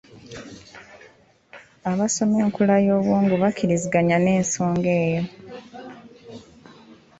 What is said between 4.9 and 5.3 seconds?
eyo.